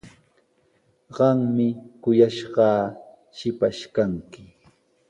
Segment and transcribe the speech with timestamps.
[1.15, 1.67] Qami
[2.01, 2.81] kuyanqaa
[3.37, 4.43] shipash kanki.